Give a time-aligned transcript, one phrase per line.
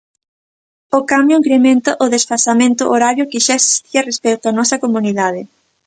[0.97, 5.41] O cambio incrementa o desfasamento horario que xa existía respecto á nosa comunidade.